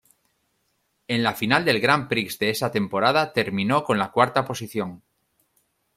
En 1.07 1.21
la 1.21 1.35
final 1.35 1.63
del 1.63 1.79
Grand 1.79 2.07
Prix 2.07 2.39
de 2.39 2.49
esa 2.49 2.71
temporada 2.71 3.33
terminó 3.33 3.83
con 3.83 3.99
la 3.99 4.09
cuarta 4.11 4.43
posición. 4.43 5.03